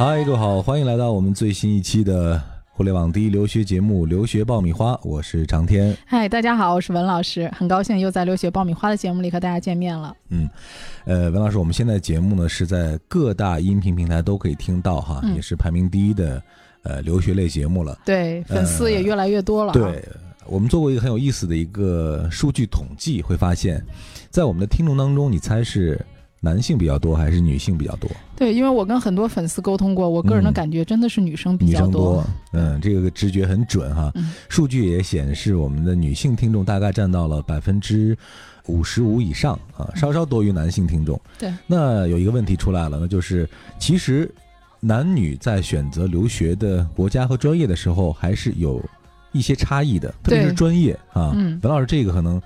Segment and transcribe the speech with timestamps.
[0.00, 5.94] 嗨，各位好，欢迎来到我们最新一期的互联网第一留学节目《留学爆米花》，我是长天。
[6.06, 10.16] 嗨，大家好，我是文老师，很高兴又在《留学爆米花》的节目里和大家见面了。
[10.30, 10.48] 嗯，
[11.04, 16.42] 呃，文老师，我们现在节目呢是在各大音频平台都可以听到哈，嗯也是排名第一的
[16.82, 17.98] 呃留学类节目了。
[18.02, 20.02] 对，粉丝也越来越多了、啊对，
[20.46, 23.84] 我们做过一个很有意思的一个数据统计，会发现，
[24.30, 26.00] 在我们的听众当中，你猜是
[26.42, 28.10] 男性比较多还是女性比较多？
[28.34, 32.24] 对，因为我跟很多粉丝沟通过，我个人的嗯感觉真的是女生比较多。
[32.52, 34.10] 嗯，这个直觉很准哈。
[34.14, 38.16] 嗯数据也显示，我们的女性听众大概占到了百分之
[38.68, 41.20] 五十五以上啊，稍稍多于男性听众。
[41.38, 43.46] 对，那有一个问题出来了，那就是
[43.78, 44.30] 其实
[44.80, 48.82] 男女在选择留学的国家和专业的时候，还是有
[49.32, 51.32] 一些差异的，特别是专业啊。
[51.34, 52.40] 嗯文老师，这个可能。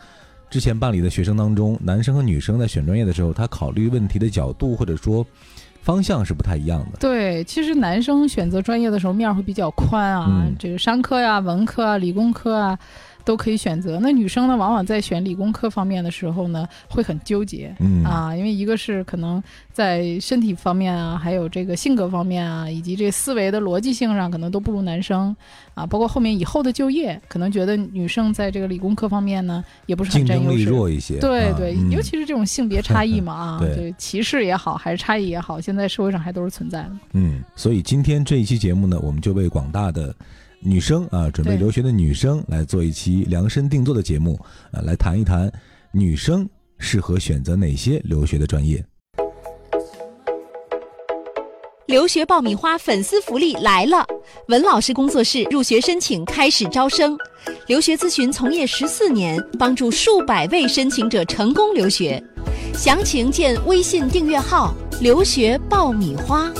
[0.54, 5.26] 之前办理的学生当中，男生和女生在选专业的时候，他考虑问题的角度或者说
[5.82, 6.98] 方向是不太一样的。
[7.00, 12.78] 对，其实男生选择专业的时候面儿会比较宽啊，嗯这个商科呀、文科啊、理工科啊
[13.24, 13.98] 都可以选择。
[14.00, 17.74] 那女生呢，往往在选理工科方面的时候呢，会很纠结。
[17.80, 25.34] 嗯啊，因为一个是可能在身体方面啊，还有这个性格方面啊，以及这思维的逻辑性上，可能都不如男生
[25.74, 25.86] 啊。
[25.86, 30.64] 包括后面以后的就业，可能觉得女生在这个理工科方面呢，也不是很竞争力占优势。
[30.64, 31.16] 弱一些。
[31.16, 36.92] 啊对对，嗯尤其是这种性别差异嘛啊， 对对歧视也好，还是差异也好，现在社会上还都是存在的。
[37.12, 40.14] 嗯，所以今天这一期节目呢，我们就为广大的
[40.66, 44.40] 女生啊，准备留学的女生来做一期量身定做的节目
[44.72, 45.52] 啊，来谈一谈
[45.92, 46.48] 女生
[46.78, 48.82] 适合选择哪些留学的专业。
[51.86, 54.06] 留学爆米花粉丝福利来了！
[54.48, 57.16] 文老师工作室入学申请开始招生，
[57.66, 62.22] 留学咨询从业十四年，帮助数百位申请者成功留学。
[62.72, 66.50] 详情见微信订阅号“留学爆米花”。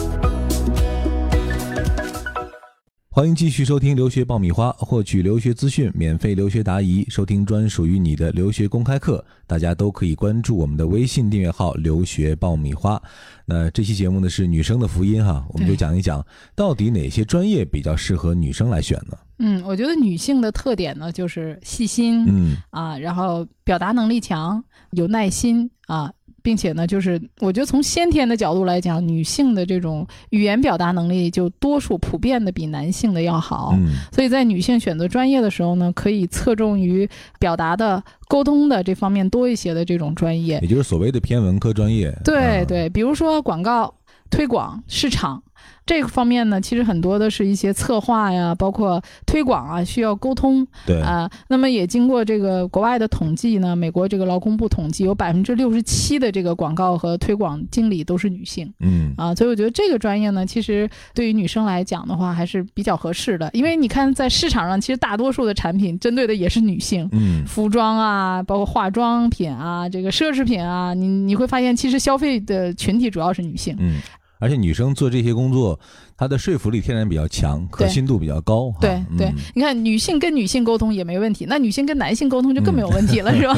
[3.15, 9.25] 欢迎继续收听留学爆米花，获取留学资讯，免费留学答疑，收听专属于你的留学公开课。
[9.47, 13.01] 大家都可以关注我们的微信订阅号“留学爆米花”。
[13.47, 16.27] 那这期节目呢是女生的福音哈，我们就讲一讲
[16.57, 19.17] 到底哪些专业比较适合女生来选呢？
[19.39, 24.61] 嗯，我觉得女性的特点呢，就是细心、嗯啊，然后表达能力强，
[24.91, 26.13] 有耐心啊，
[26.45, 33.73] 并且呢，就是我觉得从先天的角度来讲，女性的这种语言表达能力就多数普遍的比男性的要好。
[33.79, 40.59] 嗯所以在女性选择专业的时候呢，可以侧重于表达的、沟通的这方面多一些的这种专业。
[40.61, 42.11] 也就是所谓的偏文科专业。
[42.11, 43.95] 啊对对，比如说广告、
[44.31, 45.43] 推广、市场
[45.87, 58.73] 这个方面呢，其实很多的是一些策划呀，包括推广啊，需要沟通对啊、那么也经过这个国外的统计呢，美国这个劳工部统计，有百分之六十七的这个广告和推广经理都是女性。
[58.81, 63.51] 嗯啊，所以我觉得这个专业呢，其实对于女生来讲的话，还是比较合适的。
[63.53, 73.77] 因为你看，在市场上，其实大多数的产品针对的也是女性，嗯服装啊，包括化妆品啊，这个奢侈品啊，你你会发现，其实消费的群体主要是女性。
[73.79, 74.01] 嗯，
[74.39, 75.79] 而且女生做这些工作，
[76.17, 78.71] 她的说服力天然比较强，可信度比较高。
[78.73, 83.55] 哈对对嗯，你看女性跟女性沟通也没问题，那女性跟男性沟通就更没有问题了，是吧？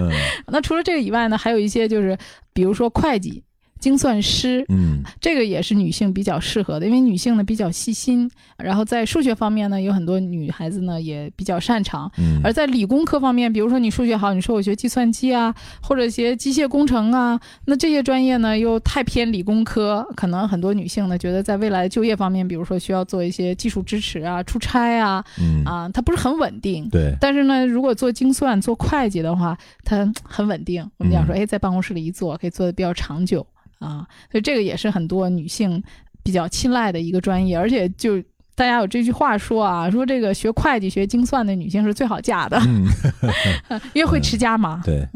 [0.00, 0.10] 嗯
[0.48, 2.16] 那除了这个以外呢，还有一些就是，
[2.52, 3.42] 比如说会计、
[3.78, 5.02] 精算师，嗯。
[5.20, 12.10] 这个也是女性比较适合的，因为女性呢比较细心，然后在数学方面呢，有很多女孩子呢也比较擅长。
[12.18, 25.64] 嗯，而在理工科方面，比如说你数学好，你说我学计算机啊，或者学机械工程啊，那这些专业呢又太偏理工科，可能很多女性呢觉得在未来就业方面，比如说需要做一些技术支持啊、出差啊，嗯。
[25.64, 26.88] 啊，它不是很稳定。
[26.88, 30.88] 对，但是呢，如果做精算、做会计的话，它很稳定。
[30.98, 31.36] 我们讲说，嗯。
[31.36, 33.44] 哎，在办公室里一坐，可以坐的比较长久
[33.78, 35.82] 啊，所以这个也是很多女性
[36.22, 37.56] 比较青睐的一个专业。
[37.56, 38.20] 而且就
[38.54, 44.82] 大家有这句话说啊，说这个学会计、学精算的女性是最好嫁的，嗯 因为会持家嘛。
[44.84, 45.06] 对，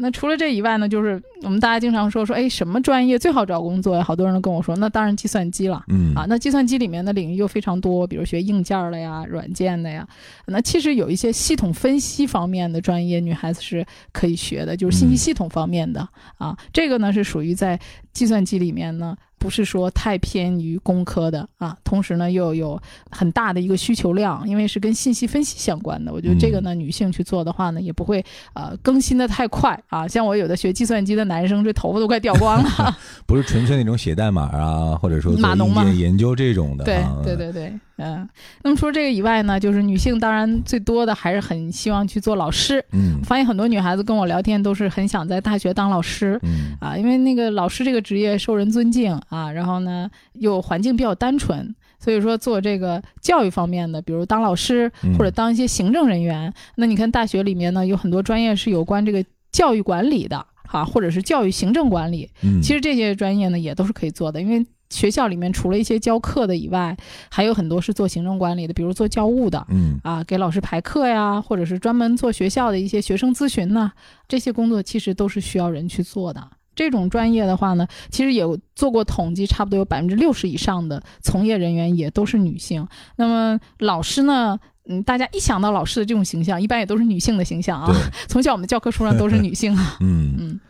[0.00, 4.02] 那除了这以外呢，就是我们大家经常说说，哎，什么专业最好找工作呀？
[4.02, 5.84] 好多人都跟我说，那当然计算机了。
[5.88, 10.06] 嗯啊，那计算机里面的领域又非常多，比如学硬件儿的呀、软件的呀。
[10.46, 16.08] 那其实有一些系统分析方面的专业，女孩子是可以学的，就是信息嗯系统方面的、
[16.38, 16.56] 啊。
[16.72, 17.78] 这个呢是属于在
[18.12, 22.80] 计算机里面呢，不是说太偏于工科的啊，同时呢又有
[23.10, 26.12] 很大的一个需求量，因为是跟信息分析相关的。
[26.12, 28.24] 我觉得这个呢，女性去做的话呢，也不会
[28.54, 30.06] 呃更新的太快啊。
[30.08, 32.96] 像我有的学计算机的男生，这头发都快掉光了。
[33.26, 37.16] 不是纯粹那种写代码啊，或者说做码农嘛研究这种的对啊。
[37.24, 37.72] 对对对。
[37.98, 38.28] 嗯，
[38.62, 42.84] 那么除了这个以外呢，就是女性当然最多的还是很希望去做老师。
[42.92, 46.38] 嗯发现很多女孩子跟我聊天都是很想在大学当老师。
[46.42, 56.52] 嗯啊，因为那个老师这个职业受人尊敬啊，然后呢又环境比较单纯，所以说做这个教育方面的，比如当老师嗯或者当一些行政人员。
[56.76, 62.30] 那你看大学里面呢有很多专业是有关这个教育管理的，哈、或者是教育行政管理。
[62.42, 66.96] 嗯，其实这些专业呢也都是可以做的，因为学校里面除了一些教课的以外，
[67.30, 69.66] 还有很多是做行政管理的，比如做教务的。
[69.68, 73.90] 嗯啊，给老师排课呀，或者是专门做学校的一些学生咨询呐，
[74.26, 76.48] 这些工作其实都是需要人去做的。
[76.74, 82.86] 这种专业的话呢，其实也有做过统计，差不多有百分之六十以上的从业人员也都是女性。
[83.16, 84.56] 那么老师呢，
[84.88, 87.92] 嗯，大家一想到老师的这种形象，一般也都是女性的形象啊。
[87.92, 89.96] 对，从小我们的教科书上都是女性啊。
[90.00, 90.60] 嗯 嗯，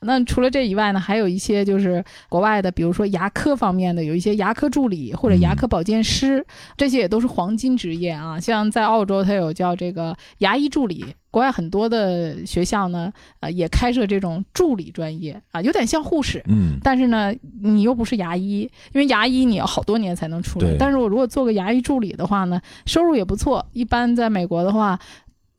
[0.00, 6.44] 那除了这以外呢，还有一些就是国外的，比如说牙科方面的，有一些牙科助理或者牙科保健师，
[6.76, 8.38] 这些也都是黄金职业啊。
[8.38, 11.04] 像在澳洲，它有叫这个牙医助理。
[11.30, 18.60] 国外很多的学校呢，呃，也开设这种助理专业啊，有点像护士，嗯但是呢，你又不是牙医，
[18.94, 20.74] 因为牙医你要好多年才能出来。
[20.78, 23.64] 但是我如果做个牙医助理的话呢，收入也不错。
[23.72, 24.98] 一般在美国的话，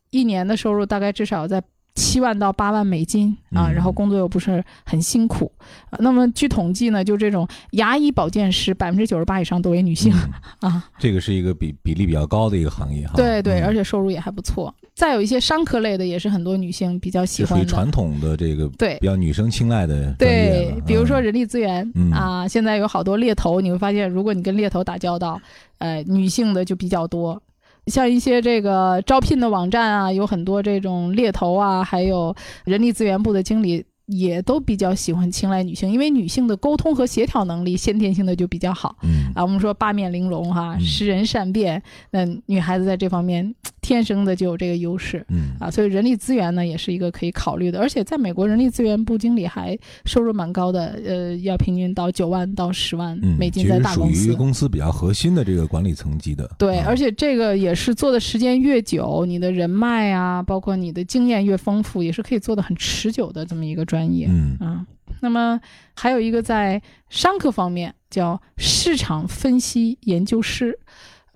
[0.09, 1.61] 一年的收入大概至少在
[1.99, 5.51] 七万到八万美金啊，嗯然后工作又不是很辛苦。
[5.89, 10.13] 啊那么据统计呢，就这种牙医保健师，百分之九十八以上都为女性、
[10.61, 10.89] 嗯 啊。
[10.97, 13.13] 这个是一个比比例比较高的一个行业哈。
[13.15, 14.73] 对对，嗯而且收入也还不错。
[14.95, 17.65] 再有一些商科类的，也是很多女性比较喜就属于。
[17.65, 25.39] 传统的这个对比较女生青睐的对比如说嗯人力资源、嗯啊，现在有好多猎头，你会发现，如果你跟猎头打交道，
[25.77, 27.41] 呃，女性的就比较多。
[27.89, 33.85] 像一些这个招聘的网站啊，有很多这种猎头啊，还有人力资源部的经理。
[34.11, 39.43] 也都比较喜欢青睐女性，因为女性的沟通和协调能力先天性的就比较好嗯啊。
[39.43, 43.53] 我们说八面玲珑哈，嗯识人善变，那女孩子在这方面
[43.89, 45.25] 天生的就有这个优势。
[45.29, 54.33] 嗯啊，所以人力资源呢也是一个可以考虑的，而且在美国人力资源部经理还收入蛮高的，呃，要平均到九万到十万嗯，美金在大公司。
[54.35, 56.49] 公司比较核心的这个管理层级的。
[56.59, 64.27] 对，啊而且这个也是做的时间越久，你的人脉啊，包括你的经验越丰富，也是可以做的很持久的这么一个专业。
[64.29, 64.85] 嗯啊，
[65.21, 65.59] 那么
[65.95, 70.77] 还有一个在商科方面叫市场分析研究师，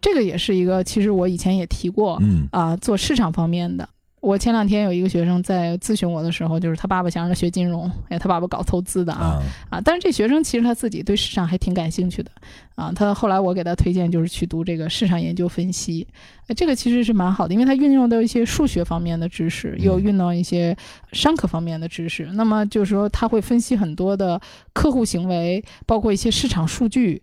[0.03, 3.87] 这个也是一个，其实我以前也提过，嗯啊，做市场方面的。
[4.19, 12.31] 我前两天有一个学生在咨询我的时候，就是他爸爸想让他学金融，哎，他爸爸搞投资的啊啊啊，但是这学生其实他自己对市场还挺感兴趣的
[12.75, 12.89] 啊。
[12.95, 16.07] 他后来我给他推荐就是去读这个市场研究分析，
[16.47, 20.73] 哎，这个其实是蛮好的，因为他运用到一些数学方面的知识，又嗯运到一些
[21.11, 22.25] 商科方面的知识。
[22.33, 24.39] 那么就是说他会分析很多的
[24.73, 27.21] 客户行为，包括一些市场数据。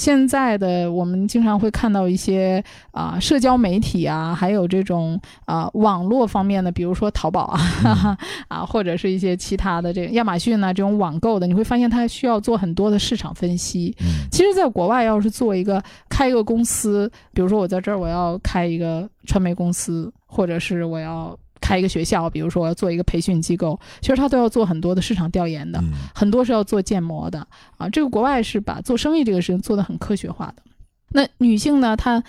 [0.00, 8.18] 现在的我们经常会看到一些啊、社交媒体啊，还有这种啊、网络方面的，比如说淘宝啊，哈哈
[8.48, 13.94] 啊，或者是一些其他的这个亚马逊啊这种网购的，你会发现它需要做很多的市场分析。
[14.00, 21.36] 嗯其实，在国外要是做一个开一个公司，比如说我在这儿我要开一个传媒公司，或者是我要
[21.70, 25.78] 开一个学校，比如说我要做一个培训机构，其实他都要做很多的市场调研的。
[25.80, 27.46] 嗯很多是要做建模的
[27.78, 27.88] 啊。
[27.88, 30.62] 这个国外是把做生意这个事情做得很科学化的。
[31.12, 32.22] 那女性呢，她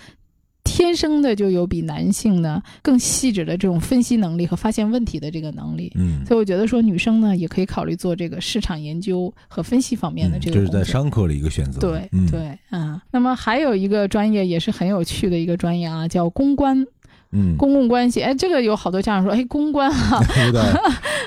[0.64, 5.92] 天生的就有比男性呢更细致的这种分析能力和发现问题的这个能力。
[5.96, 10.68] 嗯，所以我觉得说，女生呢也可以考虑做这个市场研究和分析方面的嗯这个就是。
[10.68, 11.80] 在商科的一个选择。
[11.80, 16.86] 对嗯，对啊、那么还有一个专业也是很有趣的一个专业啊，叫公关、
[17.32, 18.22] 嗯，公共关系。
[18.22, 20.62] 哎，这个有好多家长说，哎，公关啊，有点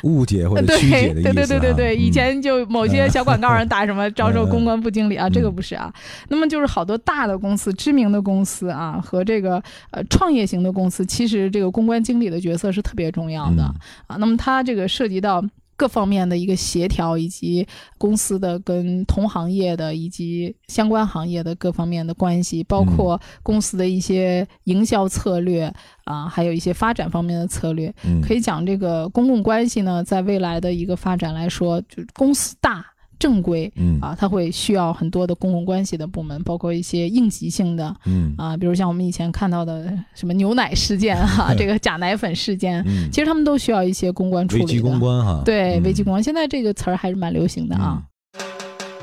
[0.03, 1.33] 误解或者对曲解的意思对啊。
[1.33, 5.91] 对对对对，以嗯前就某些小广告上打什么招收嗯公关部经理啊，嗯这个不是啊。
[6.29, 13.75] 那么就是好多大的公司、知名的公司啊，和这个呃创业型的公司，其实这个公关经理的角色是特别重要的嗯
[14.07, 14.17] 啊。
[14.19, 15.43] 那么它这个涉及到。
[15.77, 17.67] 各方面的一个协调，以及
[17.97, 25.73] 公司的跟同行业的以及相关行业的各方面的关系，包括公司的一些营销策略
[26.05, 27.93] 啊，还有一些发展方面的策略。
[28.05, 32.85] 嗯，可以讲这个公共关系呢，在未来的一个发展来说，就是公司大。
[33.19, 44.67] 正规嗯啊，它会需要很多的公共关系的部门，包括一些应急性的嗯啊，比如像我们以前看到的什么牛奶事件哈、 这个假奶粉事件，嗯，其实他们都需要一些公关处理的。
[44.67, 48.01] 危机公关哈，对，嗯危机公关，现在这个词儿还是蛮流行的啊。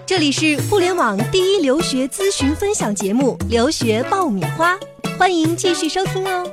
[0.04, 4.74] 这里是互联网第一留学咨询分享节目《留学爆米花》，
[5.18, 6.46] 欢迎继续收听哦。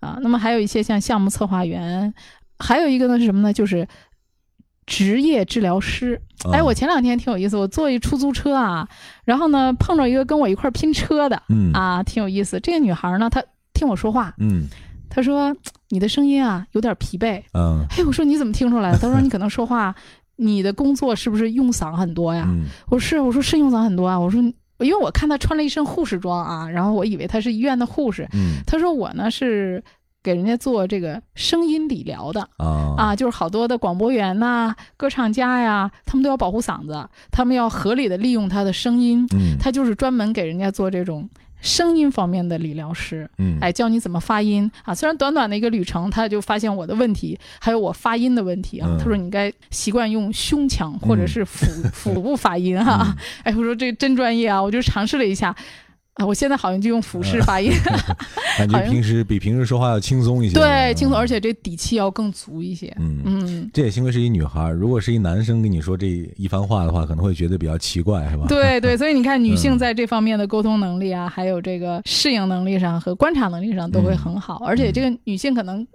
[0.00, 2.14] 啊，那么还有一些像项目策划员，
[2.58, 3.52] 还有一个呢是什么呢？
[3.52, 3.86] 就是
[4.88, 6.18] 职业治疗师
[6.50, 8.88] 哎，啊我前两天挺有意思，我坐一出租车啊，
[9.24, 12.58] 然后呢碰着一个跟我一块儿拼车的嗯啊，挺有意思。
[12.60, 13.42] 这个女孩呢，她
[13.74, 14.66] 听我说话，嗯
[15.10, 15.54] 她说
[15.90, 17.42] 你的声音啊有点疲惫。
[17.52, 18.98] 嗯哎，我说你怎么听出来的？
[19.02, 19.94] 她说你可能说话，
[20.36, 22.46] 你的工作是不是用嗓很多呀？
[22.48, 24.18] 嗯我说是，我说是用嗓很多啊。
[24.18, 24.40] 我说
[24.80, 28.28] 因为我看她穿了一身护士装啊，然后我以为她是医院的护士。
[28.32, 29.82] 嗯她说我呢是
[30.22, 32.40] 给人家做这个声音理疗的。
[32.56, 41.28] 啊啊，就是好多的广播员呐、歌唱家呀，他们都要保护嗓子，他们要合理的利用他的声音，嗯他就是专门给人家做这种
[41.60, 43.28] 声音方面的理疗师。
[43.38, 44.94] 嗯哎，教你怎么发音啊！
[44.94, 48.88] 虽然短短的一个旅程，他就发现我的问题，还有我发音的问题啊。
[48.90, 54.60] 嗯他说你应该习惯用胸腔或者是腹、腹部发音哈、嗯哎，我说这真专业啊！
[54.62, 55.54] 我就尝试了一下，
[56.18, 57.72] 啊，我现在好像就用俯视发音，
[58.58, 62.94] 感觉平时比平时说话要轻松一些，对，轻松，嗯而且这底气要更足一些。
[62.98, 63.22] 嗯。
[63.24, 66.06] 嗯，这也幸亏是一女孩儿，如果是一男生跟你说这
[66.36, 68.46] 一番话的话，可能会觉得比较奇怪，是吧？
[68.48, 75.86] 对对，所以你看，女性嗯在这方面的沟通能力啊，还有这个适应能力上和观察能力上都会很好，而且这个女性可能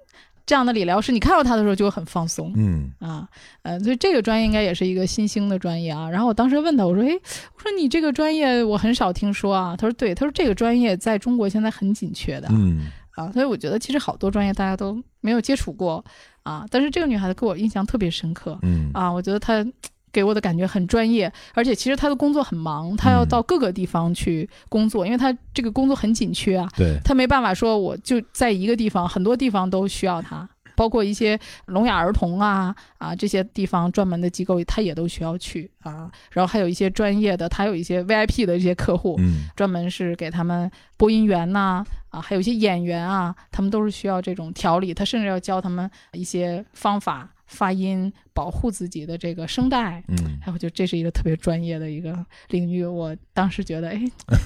[0.46, 2.52] 这样的理疗师，你看到他的时候就会很放松。
[2.56, 3.28] 嗯啊，
[3.62, 6.10] 呃，所以这个专业应该也是一个新兴的专业啊。
[6.10, 9.76] 然后我当时问他，我说，诶，我说你这个专业我很少听说啊。
[9.78, 13.32] 他说，对，他说这个专业在中国现在很紧缺的、嗯啊。
[13.32, 16.04] 所以我觉得其实好多专业大家都没有接触过
[16.44, 19.66] 啊，但是这个女孩子给我印象特别深刻嗯啊，我觉得她。
[20.14, 26.70] 给我的感觉很专业，而且其实他的工作很忙，他要嗯到各个地方去工作，因为他这个工作很紧缺啊。
[26.78, 36.10] 对，他没办法说我就在一个地方，很多地方都需要他，包括一些聋哑儿童啊啊这些地方专门的机构，他也都需要去啊。
[36.32, 47.30] 然后还有一些专业的，他有一些 VIP 的这些客户，嗯专门是给他们播音员呐啊还有一些演员啊，他们都是需要这种调理，他甚至要教他们一些方法。
[47.54, 52.84] 发音，保护自己的这个声带，嗯哎，我觉得这是一个特别专业的一个领域。
[52.84, 54.02] 我当时觉得，哎，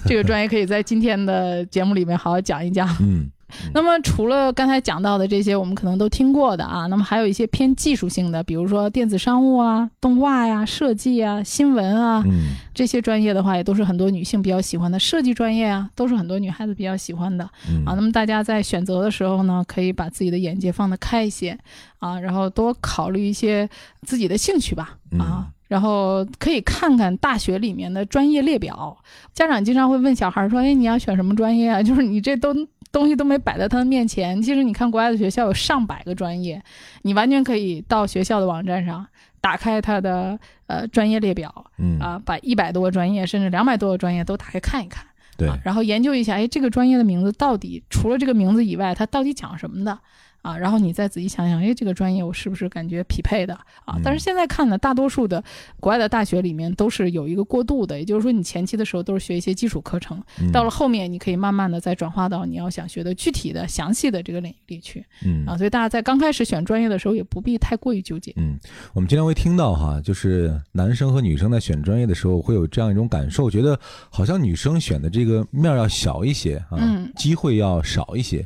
[0.06, 2.88] 这个专业可以在今天的节目里面好好讲一讲。
[3.00, 3.32] 嗯
[3.74, 15.00] 那么除了刚才讲到的这些，我们可能都听过的啊，那么还有一些偏技术性的，比如说电子商务啊、动画呀、设计啊、新闻啊嗯这些专业的话，也都是很多女性比较喜欢的。
[15.00, 17.94] 设计专业啊，都是很多女孩子比较喜欢的嗯啊。
[17.96, 21.58] 那么大家在选择的时候呢，可以把自己的眼界放得开一些
[22.00, 23.70] 啊，然后多考虑一些
[24.02, 25.48] 自己的兴趣吧啊。
[25.68, 28.98] 然后可以看看大学里面的专业列表，
[29.34, 32.54] 家长经常会问小孩说：“哎，你要选什么专业啊？”就是你这都
[32.98, 34.42] 东西都没摆在他的面前。
[34.42, 36.62] 其实你看国外的学校有上百个专业，
[37.04, 39.06] 你完全可以到学校的网站上
[39.40, 45.06] 打开它的呃专业列表嗯啊，把一百多个专业甚至两百多个专业都打开看一看。
[45.38, 50.00] 对啊，然后研究一下，哎，这个专业的名字到底除了这个名字以外，它到底讲什么的
[50.48, 50.58] 啊？
[50.58, 53.54] 然后你再仔细想想，哎，这个专业我是不是感觉匹配的
[53.86, 53.96] 啊？
[53.98, 55.44] 嗯但是现在看呢，大多数的
[55.80, 65.58] 国外的大学里面都是有一个过渡的，也就是说，你前期的时候都是学一些基础课程，嗯到了后面你可以慢慢的再转化到你要想学的具体的、详细的这个领域里去嗯啊。
[65.58, 68.34] 所以大家在刚开始选专业的时候，也不必太过于纠结。
[68.38, 68.58] 嗯，
[68.94, 73.78] 我们经常会听到哈，就是男生和女生在选专业的时候会有这样一种感受，觉得
[74.10, 78.40] 好像女生选的这个面儿要小一些啊，嗯机会要少一些。
[78.40, 78.46] 呃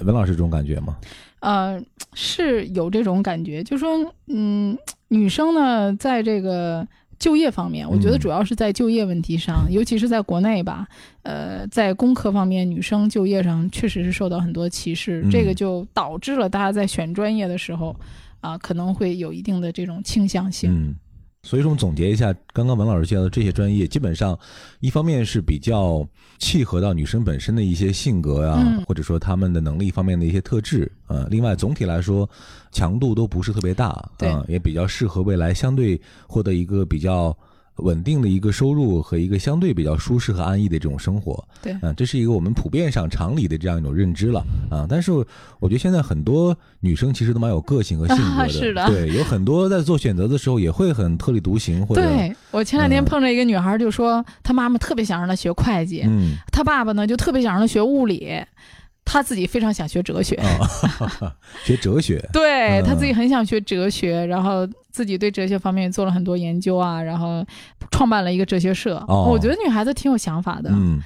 [0.00, 0.96] 文老师这种感觉吗？
[1.40, 1.80] 呃，
[2.14, 3.90] 是有这种感觉，就说，
[4.26, 4.76] 嗯，
[5.08, 6.86] 女生呢，在这个
[7.18, 10.86] 就业方面，我觉得嗯主要是在就业问题上，尤其是在国内吧，
[11.22, 17.94] 呃，在工科方面，女生就业上确实是受到很多歧视，这个嗯就导致了大家在选专业的时候，
[18.40, 20.70] 啊、可能会有一定的这种倾向性。
[20.72, 20.94] 嗯，
[21.42, 24.38] 所以说我们总结一下，刚刚文老师介绍的这些专业，基本上
[24.80, 26.06] 一方面是比较
[26.38, 32.28] 契合到女生本身的一些性格啊、嗯或者说她们的能力方面的一些特质，呃，另外总体来说
[32.72, 37.36] 强度都不是特别大，啊、对也比较适合未来相对获得一个比较。
[37.78, 41.76] 稳定的一个收入和一个相对比较舒适和安逸的这种生活，对。
[41.82, 44.44] 嗯、这是一个我们普遍上常理的这样一种认知了。
[44.70, 44.86] 啊。
[44.88, 45.12] 但是
[45.60, 48.86] 我觉得现在很多女生其实都蛮有个性和性格的。
[48.90, 53.04] 对，有很多在做选择的时候也会很特立独行，或者对我前两天嗯。
[53.04, 56.34] 碰着一个女孩，就说她妈妈特别想让她学会计，嗯。
[56.52, 58.34] 她爸爸呢就特别想让她学物理，
[59.10, 60.34] 她自己非常想学哲学。
[60.36, 60.68] 啊，
[61.64, 67.44] 学哲学， 嗯对他自己很想学哲学，然后自己对哲学方面做了很多研究啊，然后
[67.90, 68.96] 创办了一个哲学社。
[69.08, 71.00] 哦我觉得女孩子挺有想法的，嗯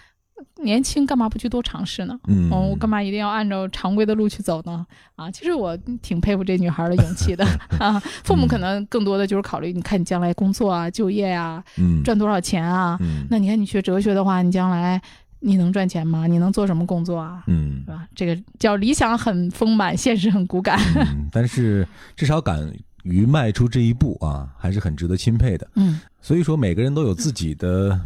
[0.65, 2.17] 年轻干嘛不去多尝试呢？
[2.29, 4.85] 嗯，哦，我干嘛一定要按照常规的路去走呢？
[5.17, 7.45] 啊，其实我挺佩服这女孩的勇气的
[7.81, 7.99] 啊。
[8.25, 12.97] 父母可能更多的就是考虑，你看你将来工作啊、就业啊、嗯赚多少钱啊。
[13.01, 15.01] 嗯那你看你学哲学的话，你将来
[15.43, 16.27] 你能赚钱吗？
[16.27, 17.43] 你能做什么工作啊？
[17.49, 18.07] 嗯是吧？
[18.15, 20.79] 这个叫理想很丰满，现实很骨感。
[20.97, 22.73] 嗯，但是至少敢
[23.03, 25.69] 于迈出这一步啊，还是很值得钦佩的。
[25.75, 28.01] 嗯所以说，每个人都有自己的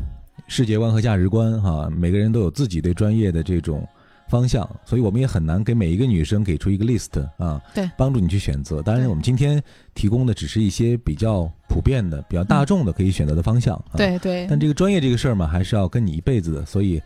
[0.49, 3.87] 世界观和价值观哈、每个人都有自己对专业的这种
[4.29, 8.83] 方向，所以我们也很难给每一个女生给出一个 list 啊，对帮助你去选择。
[8.83, 9.63] 当然，我们今天
[9.95, 13.75] 提供的只是一些比较普遍的、比较大众的可以选择的方向。
[13.77, 17.01] 啊、，对对但这个专业这个事儿嘛，还是要跟你一辈子的，所以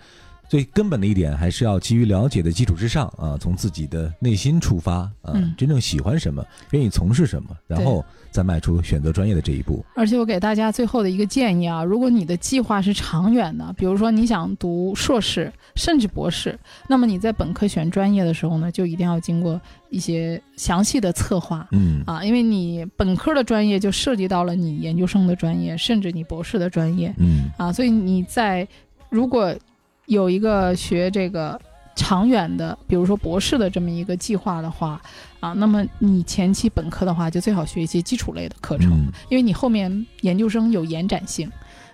[0.50, 5.54] 最根本的一点，还是要基于了解的基础之上啊，从自己的内心出发啊，嗯。
[5.56, 9.84] 真正喜欢什么，愿意从事什么，然后再迈出选择专业的这一步。
[9.94, 21.64] 而且我给大家最后的一个建议啊，如果你的计划是长远的，比如说你想读硕士甚至博士，那么你在本科选专业的时候呢，就一定要经过一些详细的策划。
[21.70, 22.02] 嗯。
[22.08, 27.14] 啊，因为你本科的专业就涉及到了你研究生的专业，甚至你博士的专业。
[27.18, 27.48] 嗯。
[27.56, 28.66] 啊，所以你在
[29.10, 29.54] 如果
[30.10, 31.58] 有一个学这个
[31.94, 35.00] 长远的，比如说博士的这么一个计划的话
[35.38, 41.48] 啊，那么你前期本科的话就最好学一些基础类的课程，嗯因为你后面研究生有延展性。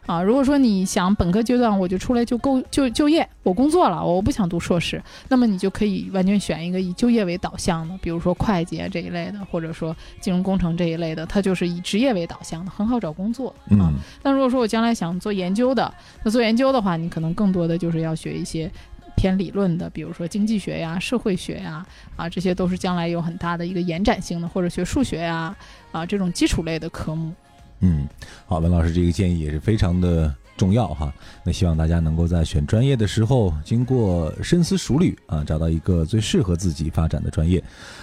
[0.06, 13.92] 啊，如果说你想本科阶段我就出来就够就就业，我工作了，我不想读硕士，那么你就可以完全选一个以就业为导向的，比如说会计啊这一类的，或者说金融工程这一类的，它就是以职业为导向的，很好找工作啊。
[14.22, 18.70] 但如果说我将来想做研究的，那做研究的话，你可能更多的就是要学一些
[19.16, 21.84] 偏理论的，比如说经济学呀、社会学呀，
[22.14, 25.56] 啊，这些都是将来有很大的一个延展性的，或者学数学呀，
[25.90, 27.32] 啊，这种基础类的科目。
[27.80, 28.08] 嗯，
[28.46, 31.12] 好，文老师这个建议也是非常的重要哈。
[31.44, 37.62] 那希望大家能够在选专业的时候，经过深思熟虑啊，找到一个最适合自己发展的专业。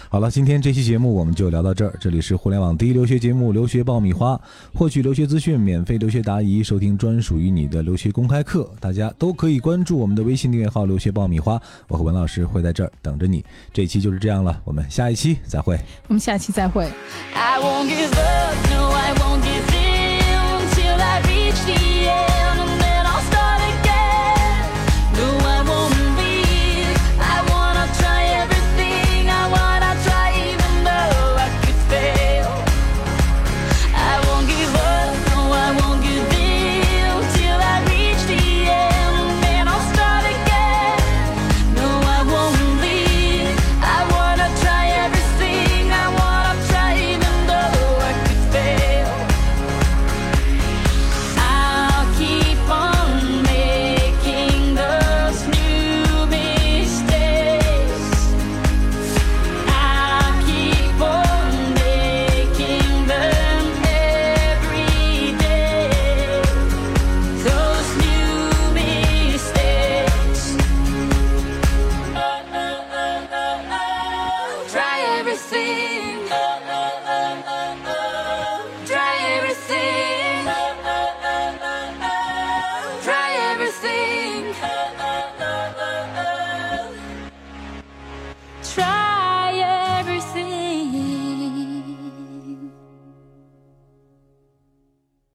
[0.10, 1.98] 好了，今天这期节目我们就聊到这儿。
[2.00, 4.36] 这里是互联网第一留学节目《留学爆米花》，
[4.78, 8.70] 获取留学资讯，免费留学答疑，收听专属于你的留学公开课。
[8.80, 13.44] 大家都可以关注我们的微信订阅号“留学爆米花”，我和文老师会在这儿等着你。
[13.74, 15.80] 这一期就是这样了，我们下一期再会。
[16.08, 16.88] 我们下期再会。
[17.34, 18.83] I won't give up,
[21.66, 21.93] she